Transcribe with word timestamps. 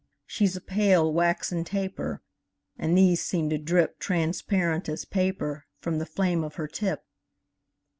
She's 0.25 0.55
a 0.55 0.61
pale, 0.61 1.13
waxen 1.13 1.63
taper; 1.63 2.23
And 2.75 2.97
these 2.97 3.21
seem 3.21 3.51
to 3.51 3.59
drip 3.59 3.99
Transparent 3.99 4.89
as 4.89 5.05
paper 5.05 5.67
From 5.77 5.99
the 5.99 6.07
flame 6.07 6.43
of 6.43 6.55
her 6.55 6.67
tip. 6.67 7.03